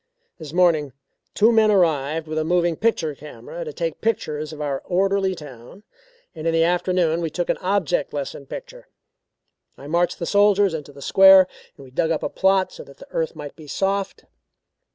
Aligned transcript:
This 0.39 0.51
morning 0.51 0.93
two 1.35 1.51
men 1.51 1.69
arrived 1.69 2.25
with 2.25 2.39
a 2.39 2.43
moving 2.43 2.75
picture 2.75 3.13
camera 3.13 3.63
to 3.63 3.71
take 3.71 4.01
pictures 4.01 4.51
of 4.51 4.59
our 4.59 4.81
orderly 4.83 5.35
town, 5.35 5.83
and 6.33 6.47
in 6.47 6.53
the 6.55 6.63
afternoon 6.63 7.21
we 7.21 7.29
took 7.29 7.51
an 7.51 7.57
object 7.59 8.11
lesson 8.11 8.47
picture. 8.47 8.87
I 9.77 9.85
marched 9.85 10.17
the 10.17 10.25
soldiers 10.25 10.73
into 10.73 10.91
the 10.91 11.03
square 11.03 11.41
and 11.77 11.83
we 11.83 11.91
dug 11.91 12.09
up 12.09 12.23
a 12.23 12.29
plot 12.29 12.71
so 12.71 12.83
that 12.85 12.97
the 12.97 13.11
earth 13.11 13.35
might 13.35 13.55
be 13.55 13.67
soft. 13.67 14.25